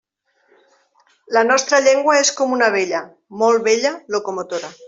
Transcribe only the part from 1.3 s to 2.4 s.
La nostra llengua és